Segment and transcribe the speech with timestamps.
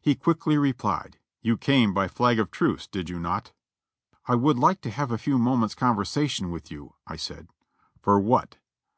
[0.00, 3.52] He quickly replied, "You came by flag of truce, did you not?"
[4.26, 7.50] "I would like to have a few moments' conversation with you," I said.
[8.00, 8.56] "For what?"